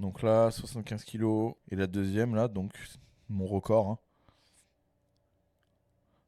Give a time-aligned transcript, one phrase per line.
[0.00, 1.54] Donc là, 75 kilos.
[1.70, 2.72] Et la deuxième, là, donc
[3.28, 3.88] mon record.
[3.90, 3.98] hein.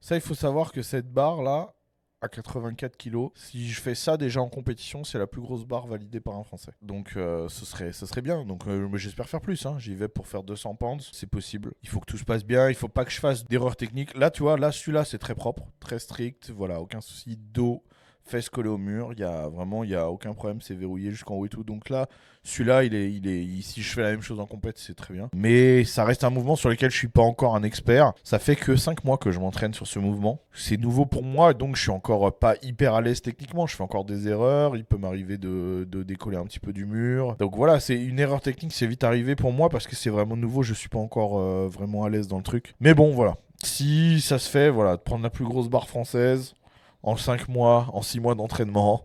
[0.00, 1.74] Ça, il faut savoir que cette barre là,
[2.20, 5.86] à 84 kilos, si je fais ça déjà en compétition, c'est la plus grosse barre
[5.88, 6.72] validée par un Français.
[6.80, 8.44] Donc euh, ce, serait, ce serait bien.
[8.44, 9.64] Donc euh, j'espère faire plus.
[9.66, 9.76] hein.
[9.78, 11.08] J'y vais pour faire 200 pounds.
[11.12, 11.72] C'est possible.
[11.82, 12.68] Il faut que tout se passe bien.
[12.68, 14.16] Il faut pas que je fasse d'erreurs techniques.
[14.16, 16.50] Là, tu vois, là, celui-là, c'est très propre, très strict.
[16.50, 17.36] Voilà, aucun souci.
[17.36, 17.82] Dos,
[18.24, 19.10] fesses collées au mur.
[19.12, 20.60] Il y a vraiment, il y a aucun problème.
[20.60, 21.64] C'est verrouillé jusqu'en haut et tout.
[21.64, 22.08] Donc là,
[22.44, 25.14] celui-là, il est, il est, si je fais la même chose en compète, c'est très
[25.14, 25.28] bien.
[25.34, 28.12] Mais ça reste un mouvement sur lequel je suis pas encore un expert.
[28.24, 30.40] Ça fait que 5 mois que je m'entraîne sur ce mouvement.
[30.52, 33.66] C'est nouveau pour moi, donc je suis encore pas hyper à l'aise techniquement.
[33.66, 34.76] Je fais encore des erreurs.
[34.76, 37.36] Il peut m'arriver de, de décoller un petit peu du mur.
[37.38, 40.36] Donc voilà, c'est une erreur technique, c'est vite arrivé pour moi parce que c'est vraiment
[40.36, 40.62] nouveau.
[40.62, 42.74] Je suis pas encore euh, vraiment à l'aise dans le truc.
[42.80, 43.36] Mais bon, voilà.
[43.62, 46.54] Si ça se fait, voilà, de prendre la plus grosse barre française
[47.02, 49.04] en 5 mois, en 6 mois d'entraînement,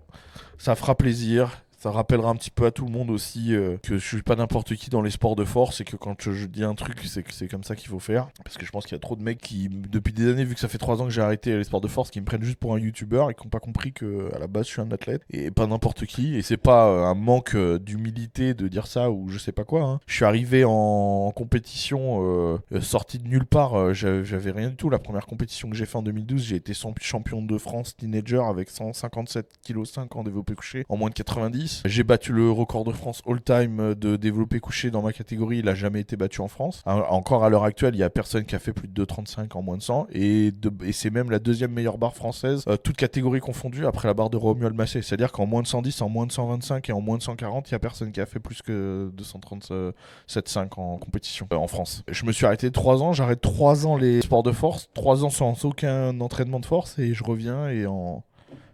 [0.58, 1.64] ça fera plaisir.
[1.78, 4.36] Ça rappellera un petit peu à tout le monde aussi euh, que je suis pas
[4.36, 7.22] n'importe qui dans les sports de force et que quand je, dis un truc, c'est
[7.22, 8.30] que c'est comme ça qu'il faut faire.
[8.44, 10.56] Parce que je pense qu'il y a trop de mecs qui, depuis des années, vu
[10.56, 12.42] que ça fait 3 ans que j'ai arrêté les sports de force, qui me prennent
[12.42, 14.82] juste pour un youtubeur et qui n'ont pas compris que à la base je suis
[14.82, 16.36] un athlète et pas n'importe qui.
[16.36, 19.64] Et c'est pas euh, un manque euh, d'humilité de dire ça ou je sais pas
[19.64, 19.84] quoi.
[19.84, 20.00] hein.
[20.08, 23.94] Je suis arrivé en, compétition sorti de nulle part.
[23.94, 24.90] j'avais rien du tout.
[24.90, 28.42] La première compétition que j'ai fait en 2012, j'ai été champ- champion de France teenager
[28.44, 31.67] avec 157 kg 5 en développé couché en moins de 90.
[31.86, 35.60] J'ai battu le record de France all-time de développé couché dans ma catégorie.
[35.60, 36.82] Il a jamais été battu en France.
[36.86, 39.62] Encore à l'heure actuelle, il y a personne qui a fait plus de 2,35 en
[39.62, 40.08] moins de 100.
[40.14, 40.54] Et,
[40.92, 44.38] c'est même la deuxième meilleure barre française, euh, toute catégorie confondue, après la barre de
[44.38, 45.02] Romuald Massé.
[45.02, 47.74] C'est-à-dire qu'en moins de 110, en moins de 125 et en moins de 140, il
[47.74, 52.04] y a personne qui a fait plus que 237,5 en compétition euh, en France.
[52.10, 53.14] Je me suis arrêté 3 ans.
[53.14, 57.14] J'arrête 3 ans les sports de force, 3 ans sans aucun entraînement de force et
[57.14, 58.24] je reviens et en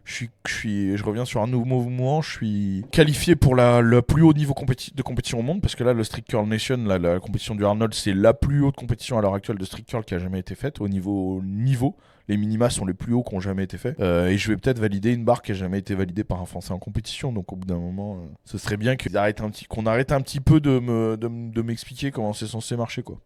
[0.06, 2.22] je, reviens sur un nouveau mouvement.
[2.22, 5.84] Je suis qualifié pour la, le plus haut niveau de compétition au monde parce que
[5.84, 9.22] là, le Strict Curl Nation, la, compétition du Arnold, c'est la plus haute compétition à
[9.22, 11.96] l'heure actuelle de Strict Curl qui a jamais été faite au niveau niveau.
[12.30, 14.00] Les minima sont les plus hauts qui ont jamais été faits.
[14.00, 16.46] Euh, et je vais peut-être valider une barre qui a jamais été validée par un
[16.46, 17.34] Français en compétition.
[17.34, 21.62] Donc au bout d'un moment, euh, ce serait bien qu'on arrête un petit peu de
[21.62, 23.20] m'expliquer comment c'est censé marcher quoi.